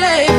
[0.00, 0.31] LA.